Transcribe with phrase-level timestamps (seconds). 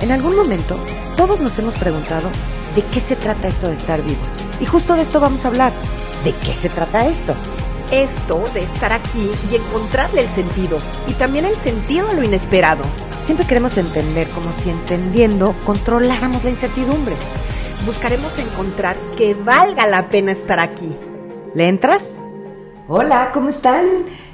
[0.00, 0.78] En algún momento,
[1.14, 2.30] todos nos hemos preguntado
[2.74, 4.28] de qué se trata esto de estar vivos.
[4.58, 5.72] Y justo de esto vamos a hablar.
[6.24, 7.34] ¿De qué se trata esto?
[7.90, 10.78] Esto de estar aquí y encontrarle el sentido.
[11.06, 12.82] Y también el sentido a lo inesperado.
[13.20, 17.16] Siempre queremos entender como si entendiendo controláramos la incertidumbre.
[17.84, 20.96] Buscaremos encontrar que valga la pena estar aquí.
[21.54, 22.18] ¿Le entras?
[22.88, 23.84] Hola, ¿cómo están?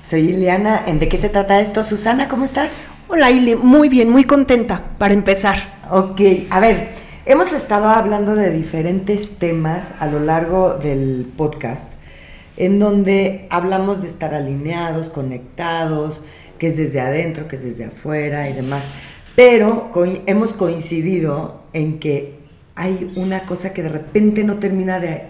[0.05, 0.85] Soy Ileana.
[0.87, 1.83] ¿En de qué se trata esto?
[1.83, 2.83] Susana, ¿cómo estás?
[3.09, 5.79] Hola Ili, muy bien, muy contenta para empezar.
[5.93, 6.21] Ok,
[6.51, 6.89] a ver,
[7.25, 11.93] hemos estado hablando de diferentes temas a lo largo del podcast,
[12.57, 16.21] en donde hablamos de estar alineados, conectados,
[16.59, 18.83] que es desde adentro, que es desde afuera y demás.
[19.37, 19.93] Pero
[20.27, 22.41] hemos coincidido en que
[22.75, 25.27] hay una cosa que de repente no termina de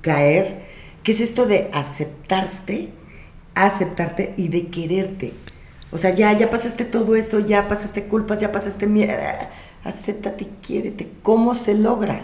[0.00, 0.62] caer,
[1.02, 2.88] que es esto de aceptarte,
[3.54, 5.34] aceptarte y de quererte.
[5.90, 9.12] O sea, ya, ya pasaste todo eso, ya pasaste culpas, ya pasaste miedo.
[9.84, 11.10] Acéptate y quiérete.
[11.22, 12.22] ¿Cómo se logra?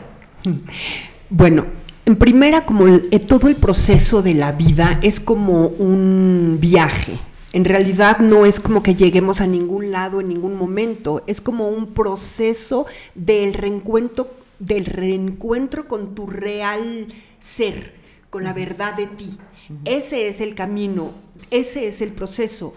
[1.30, 1.66] Bueno,
[2.04, 7.18] en primera, como eh, todo el proceso de la vida es como un viaje.
[7.54, 11.22] En realidad no es como que lleguemos a ningún lado en ningún momento.
[11.26, 12.84] Es como un proceso
[13.14, 14.28] del reencuentro,
[14.58, 17.06] del reencuentro con tu real
[17.40, 17.94] ser,
[18.28, 19.38] con la verdad de ti.
[19.86, 21.12] Ese es el camino,
[21.50, 22.74] ese es el proceso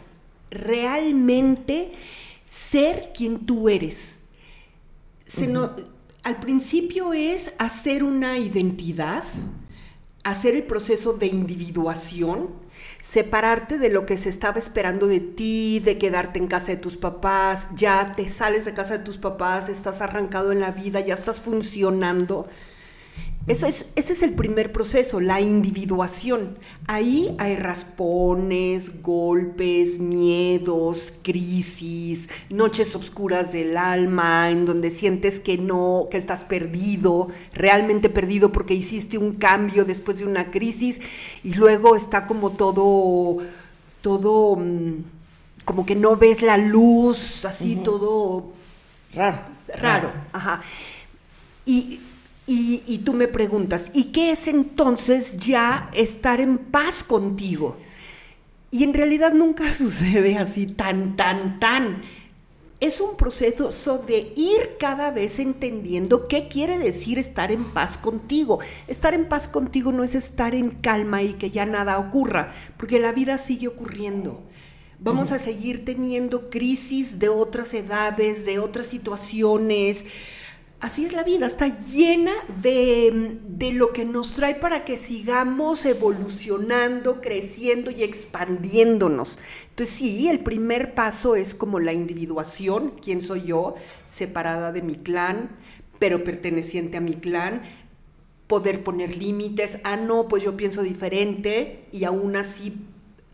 [0.50, 1.94] realmente
[2.45, 4.22] ser quien tú eres.
[6.23, 9.23] al principio es hacer una identidad,
[10.23, 12.50] hacer el proceso de individuación,
[13.00, 16.98] separarte de lo que se estaba esperando de ti, de quedarte en casa de tus
[16.98, 21.14] papás, ya te sales de casa de tus papás, estás arrancado en la vida, ya
[21.14, 22.48] estás funcionando
[23.48, 26.58] eso es, ese es el primer proceso, la individuación.
[26.86, 36.09] Ahí hay raspones, golpes, miedos, crisis, noches oscuras del alma, en donde sientes que no,
[36.12, 41.00] que estás perdido, realmente perdido porque hiciste un cambio después de una crisis
[41.42, 43.38] y luego está como todo,
[44.02, 45.03] todo, mm,
[45.63, 48.52] como que no ves la luz, así todo
[49.13, 49.40] raro.
[49.68, 50.62] Raro, ajá.
[51.66, 52.00] Y
[52.50, 57.75] y, tú me preguntas, ¿y qué es entonces ya estar en paz contigo?
[58.72, 62.02] Y en realidad nunca sucede así tan, tan, tan.
[62.80, 68.59] Es un proceso de ir cada vez entendiendo qué quiere decir estar en paz contigo.
[68.88, 73.00] Estar en paz contigo no es estar en calma y que ya nada ocurra, porque
[73.00, 74.41] la vida sigue ocurriendo.
[75.00, 80.06] Vamos a seguir teniendo crisis de otras edades, de otras situaciones,
[80.79, 87.21] así es la vida, está llena de, lo que nos trae para que sigamos evolucionando,
[87.21, 89.39] creciendo y expandiéndonos.
[89.69, 94.95] Entonces sí, el primer paso es como la individuación, quién soy yo, separada de mi
[94.95, 95.57] clan,
[95.99, 97.63] pero perteneciente a mi clan,
[98.47, 102.77] poder poner límites, ah, no, pues yo pienso diferente y aún así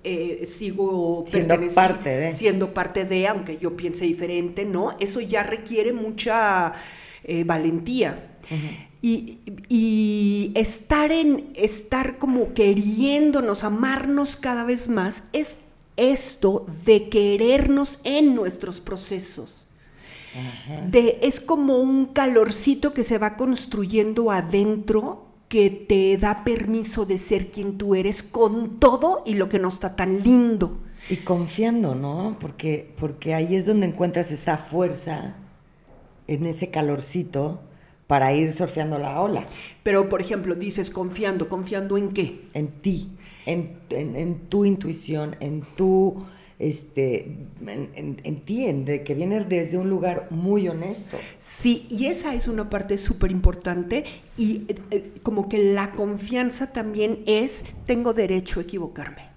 [0.03, 2.33] eh, sigo siendo parte de.
[2.33, 4.97] siendo parte de, aunque yo piense diferente, ¿no?
[4.99, 6.73] Eso ya requiere mucha
[7.23, 8.37] eh, valentía.
[9.01, 15.57] y, estar en, estar como queriéndonos, amarnos cada vez más, es
[15.97, 19.67] esto de querernos en nuestros procesos.
[20.89, 27.19] De, es como un calorcito que se va construyendo adentro que te da permiso de
[27.19, 30.79] ser quien tú eres con todo y lo que no está tan lindo.
[31.09, 32.37] Y confiando, ¿no?
[32.39, 35.35] Porque, porque ahí es donde encuentras esa fuerza
[36.27, 37.61] en ese calorcito
[38.07, 39.45] para ir surfeando la ola.
[39.81, 42.41] Pero, por ejemplo, dices confiando, ¿confiando en qué?
[42.53, 43.09] En ti,
[43.45, 46.23] en, tu intuición, en tu,
[46.59, 51.17] este, en, ti, en de que viene desde un lugar muy honesto.
[51.39, 54.03] Sí, y esa es una parte súper importante
[54.37, 59.32] y eh, eh, como que la confianza también es, tengo derecho a equivocarme.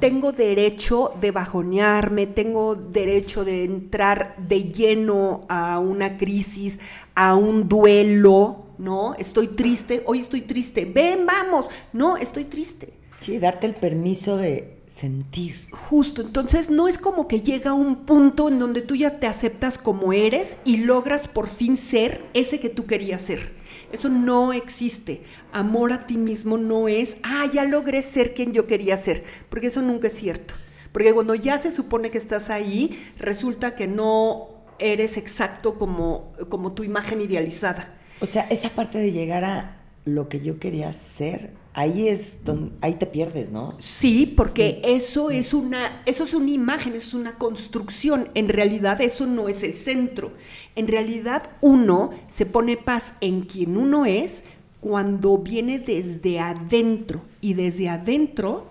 [0.00, 6.80] Tengo derecho de bajonearme, tengo derecho de entrar de lleno a una crisis,
[7.14, 9.14] a un duelo, ¿no?
[9.14, 12.92] Estoy triste, hoy estoy triste, ven, vamos, no, estoy triste.
[13.20, 15.68] Sí, darte el permiso de sentir.
[15.72, 19.78] Justo, entonces no es como que llega un punto en donde tú ya te aceptas
[19.78, 25.22] como eres y logras por fin ser ese que tú querías ser eso no existe.
[25.56, 29.68] Amor a ti mismo no es, ah, ya logré ser quien yo quería ser, porque
[29.68, 30.52] eso nunca es cierto.
[30.92, 34.48] Porque cuando ya se supone que estás ahí, resulta que no
[34.78, 37.96] eres exacto como, como tu imagen idealizada.
[38.20, 42.72] O sea, esa parte de llegar a lo que yo quería ser, ahí es donde,
[42.80, 43.74] ahí te pierdes, ¿no?
[43.78, 48.30] Sí, porque eso es una, eso es una imagen, es una construcción.
[48.34, 50.32] En realidad eso no es el centro.
[50.76, 54.44] En realidad uno se pone paz en quien uno es
[54.86, 57.20] cuando viene desde adentro.
[57.40, 58.68] Y desde adentro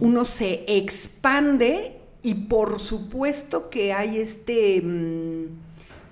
[0.00, 4.82] uno se expande y por supuesto que hay este...
[4.82, 5.66] Mm,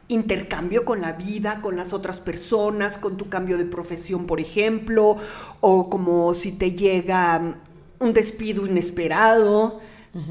[0.06, 5.16] intercambio con la vida, con las otras personas, con tu cambio de profesión, por ejemplo,
[5.60, 7.56] o como si te llega
[8.00, 9.80] un despido inesperado.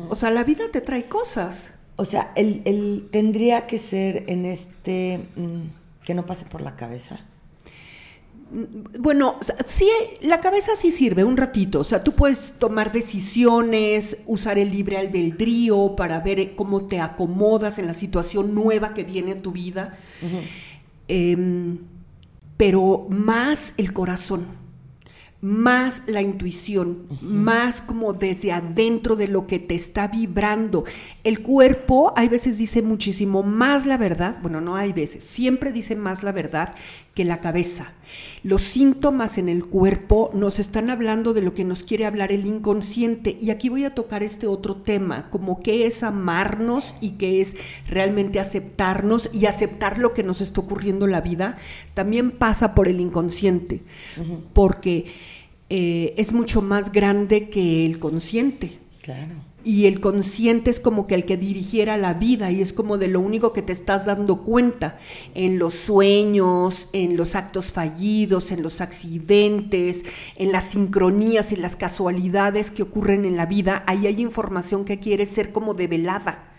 [0.10, 1.72] O sea, la vida te trae cosas.
[1.96, 7.26] O sea, él, tendría que ser en este mm, que no pase por la cabeza.
[9.00, 9.90] Bueno, sí,
[10.22, 11.80] la cabeza sí sirve un ratito.
[11.80, 17.80] O sea, tú puedes tomar decisiones, usar el libre albedrío para ver cómo te acomodas
[17.80, 19.98] en la situación nueva que viene a tu vida.
[21.08, 21.80] Em,
[22.58, 24.63] pero más el corazón
[25.44, 30.86] más la intuición, más como desde adentro de lo que te está vibrando.
[31.26, 35.98] El cuerpo hay veces dice muchísimo más la verdad, bueno, no hay veces, siempre dice
[35.98, 36.74] más la verdad
[37.14, 37.92] que la cabeza.
[38.44, 42.46] Los síntomas en el cuerpo nos están hablando de lo que nos quiere hablar el
[42.46, 47.42] inconsciente y aquí voy a tocar este otro tema, como qué es amarnos y qué
[47.42, 47.58] es
[47.90, 51.58] realmente aceptarnos y aceptar lo que nos está ocurriendo en la vida,
[51.94, 53.84] también pasa por el inconsciente,
[54.54, 55.33] porque
[55.76, 58.78] eh, es mucho más grande que el consciente.
[59.02, 59.34] Claro.
[59.64, 63.08] Y el consciente es como que el que dirigiera la vida y es como de
[63.08, 65.00] lo único que te estás dando cuenta
[65.34, 70.04] en los sueños, en los actos fallidos, en los accidentes,
[70.36, 73.84] en las sincronías y las casualidades que ocurren en la vida.
[73.88, 76.53] Ahí hay información que quiere ser como develada.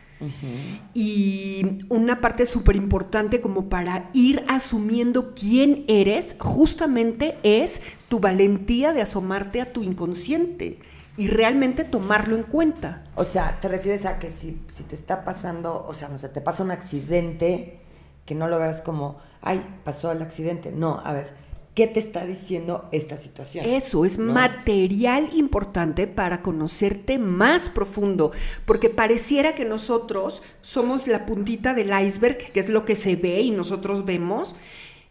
[0.95, 8.93] Y una parte súper importante como para ir asumiendo quién eres, justamente es tu valentía
[8.93, 10.79] de asomarte a tu inconsciente
[11.17, 13.05] y realmente tomarlo en cuenta.
[13.15, 16.29] O sea, te refieres a que si, si te está pasando, o sea, no sé,
[16.29, 17.81] te pasa un accidente,
[18.25, 20.73] que no lo veas como, ay, pasó el accidente.
[20.73, 21.33] No, a ver,
[21.75, 23.67] ¿Qué te está diciendo esta situación?
[23.67, 28.31] Eso es material importante para conocerte más profundo,
[28.65, 33.41] porque pareciera que nosotros somos la puntita del iceberg, que es lo que se ve
[33.41, 34.55] y nosotros vemos.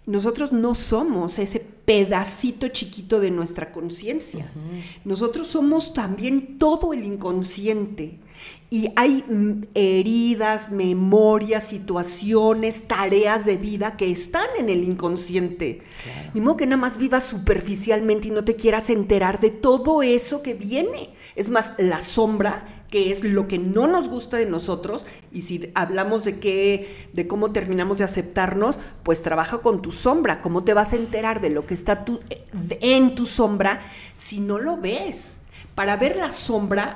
[0.06, 4.50] Nosotros no somos ese pedacito chiquito de nuestra conciencia.
[5.04, 8.19] Nosotros somos también todo el inconsciente.
[8.69, 15.81] Y hay mm, heridas, memorias, situaciones, tareas de vida que están en el inconsciente.
[16.34, 20.42] Ni modo que nada más vivas superficialmente y no te quieras enterar de todo eso
[20.42, 21.12] que viene.
[21.36, 25.72] Es más, la sombra, que es lo que no nos gusta de nosotros, y si
[25.74, 30.42] hablamos de qué, de cómo terminamos de aceptarnos, pues trabaja con tu sombra.
[30.42, 32.06] ¿Cómo te vas a enterar de lo que está
[32.81, 33.81] en tu sombra
[34.13, 35.38] si no lo ves?
[35.75, 36.96] Para ver la sombra.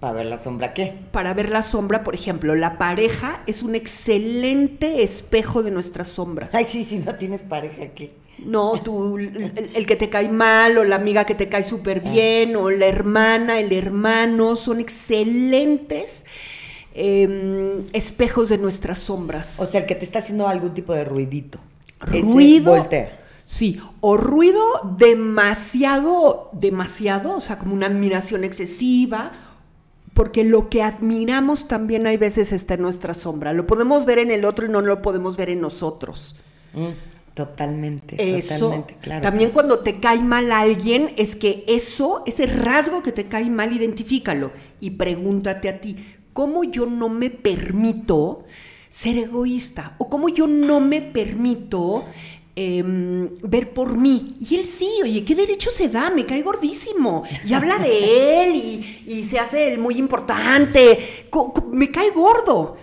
[0.00, 0.94] ¿Para ver la sombra qué?
[1.10, 6.50] Para ver la sombra, por ejemplo, la pareja es un excelente espejo de nuestra sombra.
[6.52, 8.12] Ay, sí, si no tienes pareja, ¿qué?
[8.38, 12.10] No, tú, el, que te cae mal, o la amiga que te cae súper ah.
[12.10, 16.26] bien, o la hermana, el hermano, son excelentes
[16.94, 19.58] em, espejos de nuestras sombras.
[19.60, 21.58] O sea, el que te está haciendo algún tipo de ruidito.
[22.00, 22.86] Ruido.
[23.44, 24.60] Sí, o ruido
[24.98, 29.30] demasiado, demasiado, o sea, como una admiración excesiva,
[30.16, 33.52] porque lo que admiramos también hay veces está en nuestra sombra.
[33.52, 36.36] Lo podemos ver en el otro y no lo podemos ver en nosotros.
[36.72, 39.20] Mm, totalmente, totalmente, claro.
[39.20, 43.74] También cuando te cae mal alguien, es que eso, ese rasgo que te cae mal,
[43.74, 48.46] identifícalo y pregúntate a ti, ¿cómo yo no me permito
[48.88, 49.96] ser egoísta?
[49.98, 52.06] ¿O cómo yo no me permito
[52.58, 54.38] Em, ver por mí.
[54.40, 56.08] Y él sí, oye, ¿qué derecho se da?
[56.08, 57.22] Me cae gordísimo.
[57.44, 58.56] Y habla de él
[59.06, 61.26] y, se hace el muy importante.
[61.70, 62.78] me cae gordo.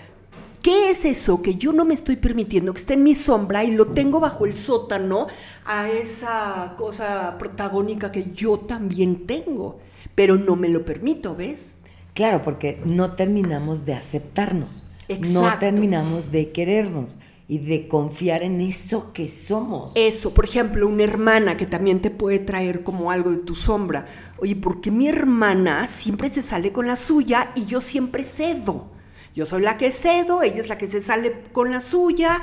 [0.61, 3.71] ¿Qué es eso que yo no me estoy permitiendo que esté en mi sombra y
[3.71, 5.25] lo tengo bajo el sótano
[5.65, 9.79] a esa cosa protagónica que yo también tengo?
[10.13, 11.73] Pero no me lo permito, ¿ves?
[12.13, 14.85] Claro, porque no terminamos de aceptarnos.
[15.31, 17.17] No terminamos de querernos
[17.53, 19.91] y de confiar en eso que somos.
[19.93, 24.07] Eso, por ejemplo, una hermana que también te puede traer como algo de tu sombra.
[24.39, 28.87] Oye, ¿por qué mi hermana siempre se sale con la suya y yo siempre cedo?
[29.35, 32.41] Yo soy la que cedo, ella es la que se sale con la suya.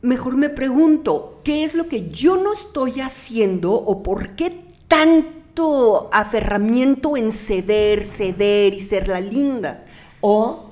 [0.00, 6.08] Mejor me pregunto, ¿qué es lo que yo no estoy haciendo o por qué tanto
[6.12, 9.86] aferramiento en ceder, ceder y ser la linda?
[10.20, 10.70] O,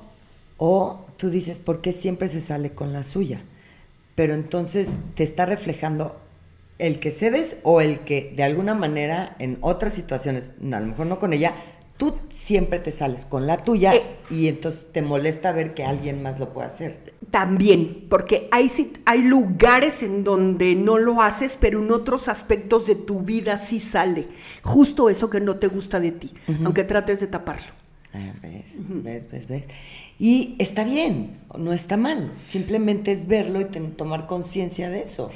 [0.58, 3.43] o tú dices, ¿por qué siempre se sale con la suya?
[4.15, 6.19] Pero entonces te está reflejando
[6.79, 11.07] el que cedes o el que de alguna manera en otras situaciones, a lo mejor
[11.07, 11.55] no con ella,
[11.97, 14.03] tú siempre te sales con la tuya Eh.
[14.31, 17.13] y entonces te molesta ver que alguien más lo puede hacer.
[17.33, 18.71] También, porque hay,
[19.05, 23.81] hay lugares en donde no lo haces, pero en otros aspectos de tu vida sí
[23.81, 24.29] sale.
[24.63, 26.33] Justo eso que no te gusta de ti,
[26.65, 27.67] aunque trates de taparlo.
[28.15, 29.65] Ah, ves, ves, ves, ves.
[30.19, 35.31] Y está bien, no está mal, simplemente es verlo y tomar conciencia de eso.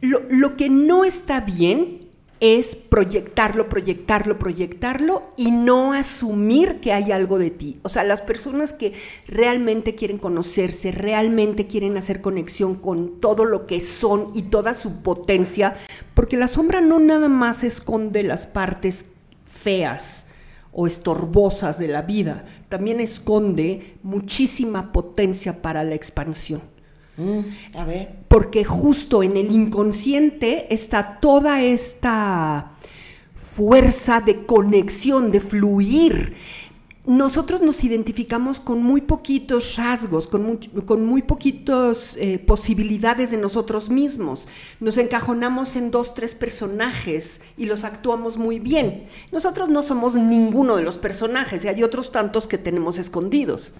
[0.00, 2.08] Lo, lo que no está bien
[2.40, 7.78] es proyectarlo, proyectarlo, proyectarlo y no asumir que hay algo de ti.
[7.82, 8.92] O sea, las personas que
[9.26, 15.02] realmente quieren conocerse, realmente quieren hacer conexión con todo lo que son y toda su
[15.02, 15.76] potencia,
[16.14, 19.06] porque la sombra no nada más esconde las partes
[19.44, 20.27] feas
[20.78, 26.60] o estorbosas de la vida, también esconde muchísima potencia para la expansión
[27.18, 27.40] Mm,
[27.76, 32.70] a ver, porque justo en el inconsciente está toda esta
[33.34, 36.36] fuerza de conexión, de fluir.
[37.08, 43.38] Nosotros nos identificamos con muy poquitos rasgos, con muy, con muy poquitas eh, posibilidades de
[43.38, 44.46] nosotros mismos.
[44.78, 49.06] Nos encajonamos en dos, tres personajes y los actuamos muy bien.
[49.32, 53.72] Nosotros no somos ninguno de los personajes y hay otros tantos que tenemos escondidos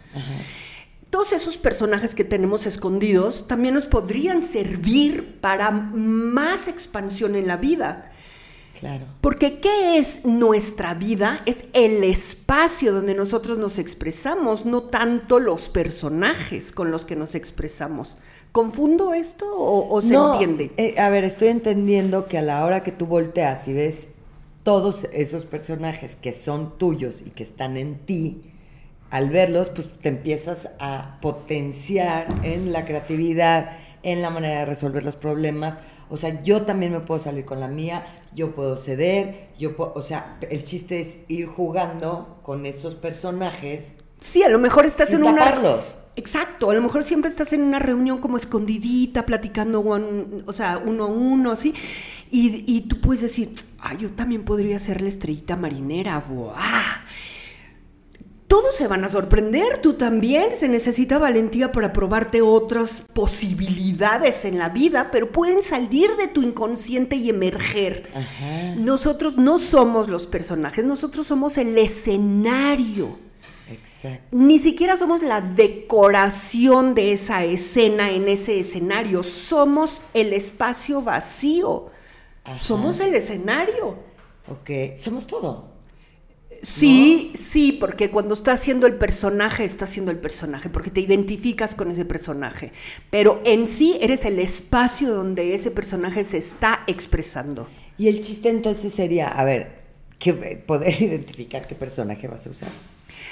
[1.10, 7.56] todos esos personajes que tenemos escondidos también nos podrían servir para más expansión en la
[7.56, 8.07] vida.
[8.78, 9.04] Claro.
[9.20, 11.42] Porque ¿qué es nuestra vida?
[11.46, 17.34] Es el espacio donde nosotros nos expresamos, no tanto los personajes con los que nos
[17.34, 18.18] expresamos.
[18.52, 20.72] ¿Confundo esto o, o se No, entiende?
[20.76, 24.08] eh, a ver, estoy entendiendo que a la hora que tú volteas y ves
[24.62, 28.42] todos esos personajes que son tuyos y que están en ti,
[29.10, 33.70] al verlos, pues te empiezas a potenciar en la creatividad,
[34.02, 35.78] en la manera de resolver los problemas.
[36.10, 39.92] O sea, yo también me puedo salir con la mía, yo puedo ceder, yo puedo,
[39.94, 45.10] o sea, el chiste es ir jugando con esos personajes Sí, a lo mejor estás
[45.10, 45.44] sin en una...
[45.44, 45.96] taparlos.
[46.16, 50.78] Exacto, a lo mejor siempre estás en una reunión como escondidita, platicando, one- o sea,
[50.84, 51.72] uno a uno, así,
[52.30, 56.97] y, y tú puedes decir, ah, yo también podría ser la estrellita marinera, ¡buah!
[58.48, 64.58] Todos se van a sorprender, tú también, se necesita valentía para probarte otras posibilidades en
[64.58, 68.10] la vida, pero pueden salir de tu inconsciente y emerger.
[68.14, 68.74] Ajá.
[68.76, 73.18] Nosotros no somos los personajes, nosotros somos el escenario.
[73.70, 74.34] Exacto.
[74.34, 79.22] Ni siquiera somos la decoración de esa escena en ese escenario.
[79.22, 81.90] Somos el espacio vacío.
[82.44, 82.58] Ajá.
[82.58, 83.96] Somos el escenario.
[84.48, 85.77] Ok, somos todo.
[86.62, 91.74] Sí, sí, porque cuando estás haciendo el personaje, estás haciendo el personaje, porque te identificas
[91.74, 92.72] con ese personaje.
[93.10, 97.68] Pero en sí eres el espacio donde ese personaje se está expresando.
[97.96, 99.78] Y el chiste entonces sería, a ver,
[100.18, 102.70] que poder identificar qué personaje vas a usar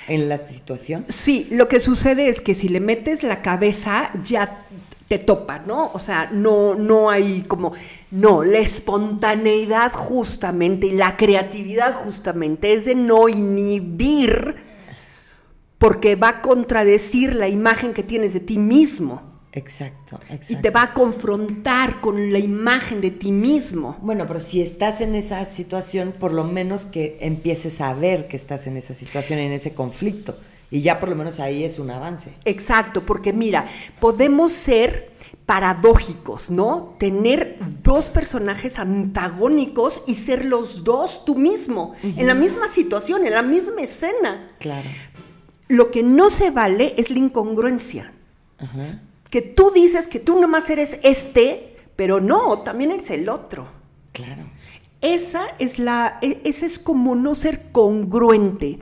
[0.09, 1.05] en la situación.
[1.09, 4.65] Sí, lo que sucede es que si le metes la cabeza ya
[5.09, 5.91] te topa, ¿no?
[5.93, 7.73] O sea, no, no hay como,
[8.11, 14.57] no, la espontaneidad justamente y la creatividad justamente es de no inhibir
[15.79, 20.53] porque va a contradecir la imagen que tienes de ti mismo Exacto, exacto.
[20.53, 23.97] y te va a confrontar con la imagen de ti mismo.
[24.03, 28.37] Bueno, pero si estás en esa situación, por lo menos que empieces a ver que
[28.37, 30.37] estás en esa situación, en ese conflicto.
[30.71, 32.35] Y ya por lo menos ahí es un avance.
[32.45, 33.67] Exacto, porque mira,
[34.01, 35.13] podemos ser
[35.47, 36.97] paradójicos, ¿no?
[36.99, 43.33] Tener dos personajes antagónicos y ser los dos tú mismo, en la misma situación, en
[43.33, 44.51] la misma escena.
[44.59, 44.89] Claro.
[45.69, 48.13] Lo que no se vale es la incongruencia.
[49.31, 53.69] Que tú dices que tú nomás eres este, pero no, también eres el otro.
[54.13, 54.51] Claro.
[55.01, 58.81] Esa es la, e- ese es como no ser congruente.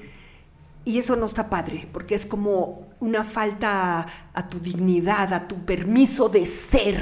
[0.84, 5.48] Y eso no está padre, porque es como una falta a, a tu dignidad, a
[5.48, 6.98] tu permiso de ser.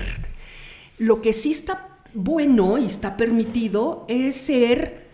[0.98, 5.08] Lo que sí está bueno y está permitido es ser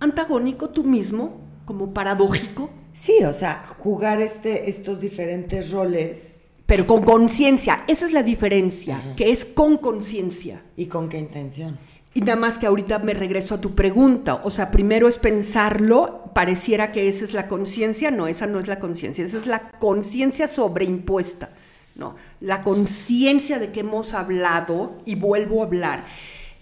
[0.00, 6.34] antagónico tú mismo, como paradójico, Sí, o sea, jugar este, estos diferentes roles
[6.66, 7.84] pero con conciencia.
[7.88, 10.64] Esa es la diferencia, que es con conciencia.
[10.76, 11.78] y con qué intención.
[12.14, 14.40] Y nada más que ahorita me regreso a tu pregunta.
[14.44, 18.10] O sea, primero es pensarlo, pareciera que esa es la conciencia.
[18.10, 21.50] No, esa no es la conciencia, esa es la conciencia sobreimpuesta.
[21.96, 26.04] No, la conciencia de que hemos hablado, y vuelvo a hablar,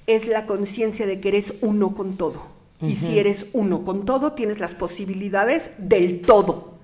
[0.07, 2.53] es la conciencia de que eres uno con todo.
[2.83, 6.79] Y si eres uno con todo, tienes las posibilidades del todo.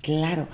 [0.00, 0.48] Claro.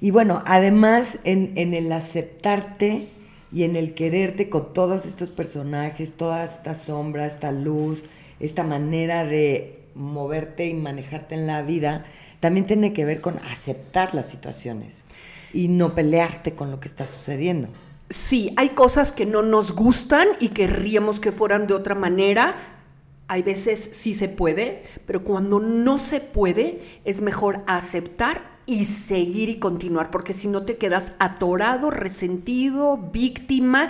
[0.00, 3.08] Y bueno, además en, en el aceptarte
[3.52, 8.02] y en el quererte con todos estos personajes, toda esta sombra, esta luz,
[8.40, 12.04] esta manera de moverte y manejarte en la vida,
[12.40, 15.04] también tiene que ver con aceptar las situaciones
[15.52, 17.68] y no pelearte con lo que está sucediendo.
[18.10, 22.56] Sí, hay cosas que no nos gustan y querríamos que fueran de otra manera.
[23.26, 29.48] Hay veces sí se puede, pero cuando no se puede, es mejor aceptar y seguir
[29.48, 33.88] y continuar, porque si no te quedas atorado, resentido, víctima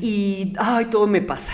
[0.00, 1.52] y, ay, todo me pasa.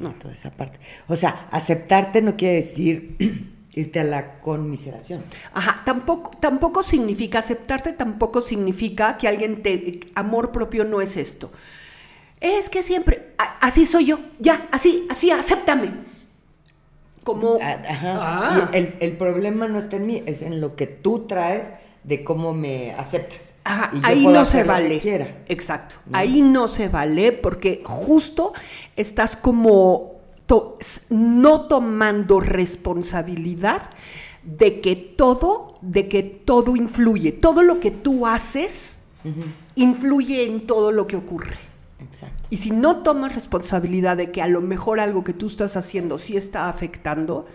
[0.00, 0.78] No, toda esa parte.
[1.08, 3.16] O sea, aceptarte no quiere decir
[3.74, 5.22] irte a la conmiseración.
[5.54, 11.52] Ajá, tampoco, tampoco significa, aceptarte tampoco significa que alguien te, amor propio no es esto.
[12.40, 16.12] Es que siempre, así soy yo, ya, así, así, acéptame
[17.24, 17.58] como...
[17.62, 18.70] Ah, ah.
[18.72, 21.72] el, problema no está en mí, es en lo que tú traes
[22.04, 23.54] de cómo me aceptas.
[23.64, 25.00] ahí no se vale.
[25.48, 25.96] Exacto.
[26.12, 28.52] Ahí no se vale porque justo
[28.96, 30.12] estás como
[31.10, 33.90] no tomando responsabilidad
[34.42, 37.32] de que todo, de que todo influye.
[37.32, 38.98] Todo lo que tú haces
[39.76, 41.56] influye en todo lo que ocurre.
[42.50, 46.18] Y si no tomas responsabilidad de que a lo mejor algo que tú estás haciendo
[46.18, 47.46] sí está afectando,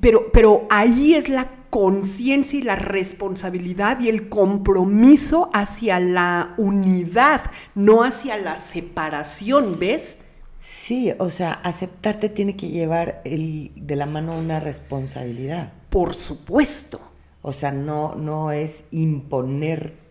[0.00, 7.42] pero, pero ahí es la conciencia y la responsabilidad y el compromiso hacia la unidad,
[7.74, 10.18] no hacia la separación, ¿ves?
[10.60, 15.72] Sí, o sea, aceptarte tiene que llevar el, de la mano una responsabilidad.
[15.88, 17.00] Por supuesto.
[17.40, 20.02] O sea, no, no es imponer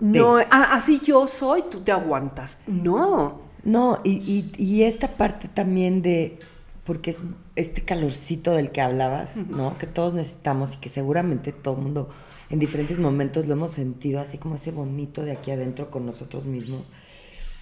[0.00, 2.58] no, ah, así yo soy, tú te aguantas.
[2.66, 3.50] No.
[3.62, 6.38] No, y, esta parte también de,
[6.84, 7.18] porque es
[7.56, 9.76] este calorcito del que hablabas, ¿no?
[9.78, 12.08] Que todos necesitamos y que seguramente todo el mundo
[12.50, 16.44] en diferentes momentos lo hemos sentido, así como ese bonito de aquí adentro con nosotros
[16.44, 16.90] mismos,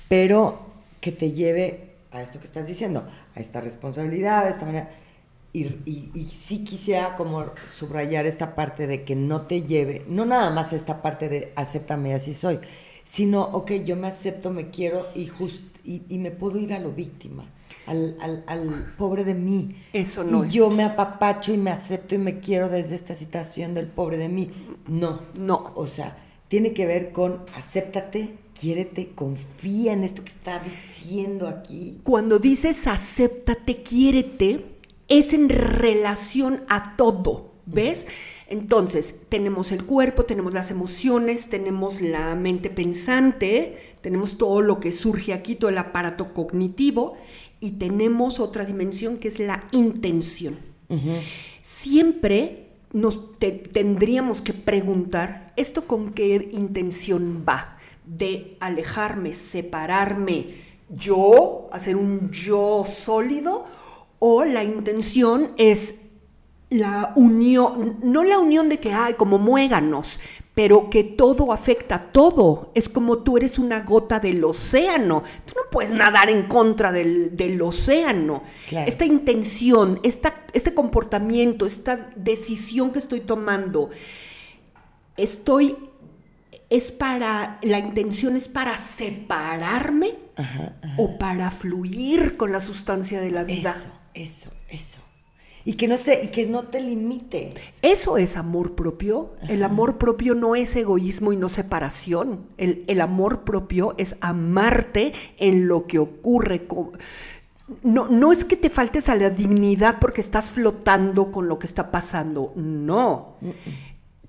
[0.09, 0.61] pero
[1.01, 4.91] que te lleve a esto que estás diciendo, a esta responsabilidad, a esta manera.
[5.53, 10.51] Y, y, sí quisiera como subrayar esta parte de que no te lleve, no nada
[10.51, 12.61] más esta parte de acéptame así soy,
[13.03, 16.93] sino, ok, yo me acepto, me quiero y, just, y, me puedo ir a lo
[16.93, 17.51] víctima,
[17.87, 19.75] al, al, pobre de mí.
[19.93, 20.45] Eso no.
[20.45, 24.19] Y yo me apapacho y me acepto y me quiero desde esta situación del pobre
[24.19, 24.51] de mí.
[24.87, 25.23] No.
[25.39, 25.73] No.
[25.75, 31.99] O sea, tiene que ver con acéptate, quiérete, confía en esto que está diciendo aquí.
[32.05, 34.65] Cuando dices acéptate, quiérete,
[35.09, 38.07] es en relación a todo, ¿ves?
[38.51, 44.93] Entonces, tenemos el cuerpo, tenemos las emociones, tenemos la mente pensante, tenemos todo lo que
[44.93, 47.17] surge aquí, todo el aparato cognitivo,
[47.61, 50.57] y tenemos otra dimensión que es la intención.
[51.63, 57.77] Siempre nos tendríamos que preguntar, ¿esto con qué intención va?
[58.07, 63.67] De alejarme, separarme, yo, hacer un yo sólido,
[64.19, 66.03] o la intención es
[66.71, 70.21] la unión, no la unión de que hay como muéganos,
[70.59, 72.73] pero que todo afecta a todo.
[72.75, 75.23] Es como tú eres una gota del océano.
[75.47, 78.43] Tú no puedes nadar en contra del, océano.
[78.69, 83.91] Esta intención, esta, este comportamiento, esta decisión que estoy tomando,
[85.17, 85.77] estoy,
[86.69, 90.17] es para, la intención es para separarme
[90.97, 93.77] o para fluir con la sustancia de la vida.
[94.13, 95.08] Eso, eso.
[95.65, 97.55] Y que no, se, y que no te limite.
[97.83, 99.35] Eso es amor propio.
[99.49, 102.47] El amor propio no es egoísmo y no separación.
[102.57, 106.67] El, amor propio es amarte en lo que ocurre.
[107.83, 111.67] No, no es que te faltes a la dignidad porque estás flotando con lo que
[111.67, 112.53] está pasando.
[112.57, 113.37] No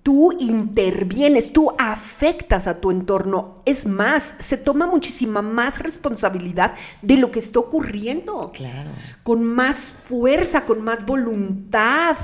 [0.04, 3.62] tú intervienes, tú afectas a tu entorno.
[3.66, 8.52] Es más, se toma muchísima más responsabilidad de lo que está ocurriendo.
[8.54, 8.92] Claro.
[9.24, 12.18] Con más fuerza, con más voluntad,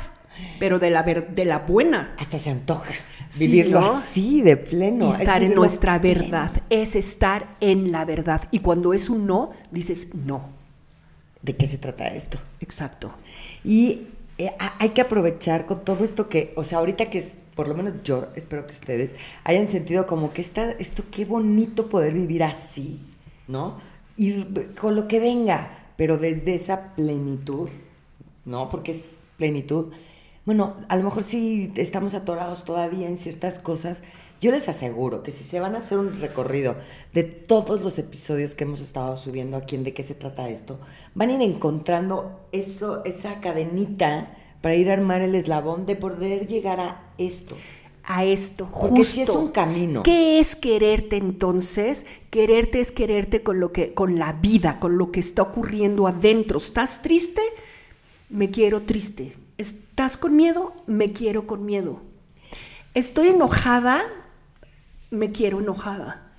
[0.60, 2.16] pero de la, de la buena.
[2.18, 2.94] Hasta se antoja.
[3.38, 5.14] vivirlo así, de pleno.
[5.14, 6.52] estar en nuestra verdad.
[6.70, 8.48] Es estar en la verdad.
[8.52, 10.50] Y cuando es un no, dices no.
[11.42, 12.40] ¿De qué se trata esto?
[12.60, 13.14] Exacto.
[13.64, 14.08] Y
[14.38, 17.74] eh, hay que aprovechar con todo esto que, o sea, ahorita que es por lo
[17.74, 22.44] menos yo espero que ustedes hayan sentido como que está, esto qué bonito poder vivir
[22.44, 23.00] así,
[23.48, 23.80] ¿no?
[24.18, 24.44] Y
[24.80, 27.70] con lo que venga, pero desde esa plenitud,
[28.44, 28.70] ¿no?
[28.70, 29.92] Porque es plenitud.
[30.46, 34.04] Bueno, a lo mejor si estamos atorados todavía en ciertas cosas,
[34.42, 36.76] yo les aseguro que si se van a hacer un recorrido
[37.14, 40.78] de todos los episodios que hemos estado subiendo aquí en de qué se trata esto,
[41.14, 46.48] van a ir encontrando eso, esa cadenita para ir a armar el eslabón de poder
[46.48, 47.56] llegar a esto.
[48.04, 49.14] a esto, Porque justo.
[49.14, 50.02] sí es un camino.
[50.02, 52.08] ¿Qué es quererte entonces?
[52.32, 56.58] Quererte es quererte con lo que, con la vida, con lo que está ocurriendo adentro.
[56.58, 57.44] ¿Estás triste?
[58.30, 59.38] Me quiero triste.
[59.60, 60.74] ¿Estás con miedo?
[60.88, 62.02] Me quiero con miedo.
[62.96, 64.02] Estoy enojada,
[65.12, 66.34] me quiero enojada.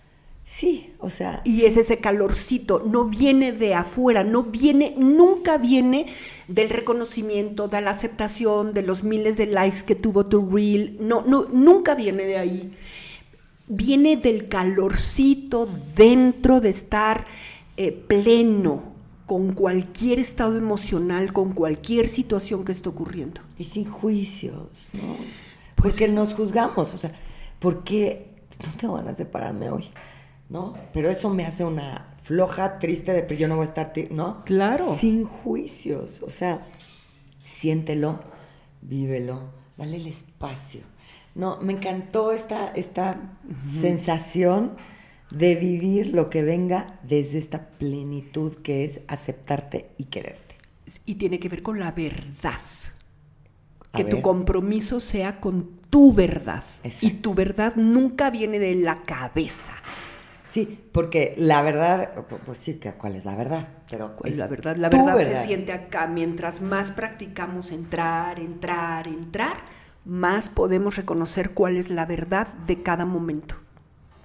[0.48, 6.06] Sí, o sea, Y es ese calorcito, no viene de afuera, no viene, nunca viene
[6.46, 11.22] del reconocimiento, de la aceptación, de los miles de likes que tuvo tu reel, no,
[11.22, 12.72] no, nunca viene de ahí.
[13.66, 17.26] Viene del calorcito dentro de estar
[17.76, 18.94] eh, pleno
[19.26, 23.40] con cualquier estado emocional, con cualquier situación que esté ocurriendo.
[23.58, 25.16] y sin juicios, ¿no?
[25.74, 27.10] Pues Porque nos juzgamos, o sea,
[27.58, 28.28] porque
[28.64, 29.86] no tengo ganas de pararme hoy,
[30.48, 30.74] ¿no?
[30.92, 34.44] Pero eso me hace una floja, triste, de pero yo no voy a estar, ¿no?
[34.44, 34.96] Claro.
[34.98, 36.66] Sin juicios, o sea,
[37.44, 38.20] siéntelo,
[38.82, 40.80] vívelo, dale el espacio.
[41.34, 43.36] No, me encantó esta, esta
[43.80, 44.76] sensación
[45.30, 50.56] de vivir lo que venga desde esta plenitud que es aceptarte y quererte.
[51.04, 52.60] Y tiene que ver con la verdad.
[53.92, 56.64] A que tu compromiso sea con tu verdad.
[56.84, 57.06] Exacto.
[57.06, 59.74] Y tu verdad nunca viene de la cabeza.
[60.46, 63.68] Sí, porque la verdad, pu- pues sí, ¿cuál es la verdad?
[63.90, 64.76] Pero ¿Cuál es la verdad?
[64.76, 66.06] La tu verdad, se siente acá.
[66.06, 69.56] Mientras más practicamos entrar, entrar, entrar,
[70.04, 73.56] más podemos reconocer cuál es la verdad de cada momento.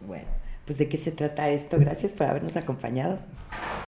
[0.06, 0.28] Bueno,
[0.66, 1.78] pues de qué se trata esto.
[1.80, 3.18] Gracias por habernos acompañado.